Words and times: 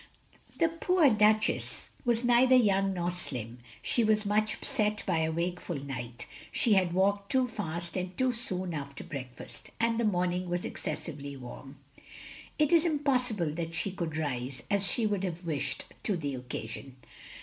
The 0.57 0.67
poor 0.69 1.11
Duchess 1.11 1.89
was 2.05 2.23
neither 2.23 2.55
young 2.55 2.91
nor 2.95 3.11
slim; 3.11 3.59
she 3.83 4.03
was 4.03 4.25
much 4.25 4.55
upset 4.55 5.03
by 5.05 5.19
a 5.19 5.31
wakeful 5.31 5.77
night; 5.77 6.25
she 6.51 6.73
had 6.73 6.91
walked 6.91 7.31
too 7.31 7.47
fast 7.47 7.95
and 7.95 8.17
too 8.17 8.31
soon 8.33 8.73
after 8.73 9.03
breakfast; 9.03 9.69
and 9.79 9.99
the 9.99 10.03
morning 10.03 10.49
was 10.49 10.65
excessively 10.65 11.37
warm. 11.37 11.75
It 12.57 12.71
was 12.73 12.83
impossible 12.83 13.51
that 13.53 13.75
she 13.75 13.91
could 13.91 14.17
rise, 14.17 14.63
as 14.71 14.87
she 14.91 15.05
would 15.05 15.23
have 15.23 15.45
wished, 15.45 15.85
to 16.01 16.17
the 16.17 16.33
occasion. 16.33 16.95